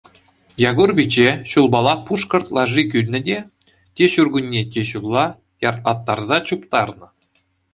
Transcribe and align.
Якур 0.71 0.89
пичче 0.99 1.27
ҫулпала 1.51 1.93
пушкӑрт 2.07 2.47
лаши 2.59 2.83
кӳлнӗ 2.95 3.19
те, 3.27 3.37
те 4.01 4.09
ҫуркунне, 4.17 4.61
те 4.77 4.81
ҫулла 4.93 5.25
яртлаттарса 5.69 6.37
чуптарнӑ. 6.49 7.07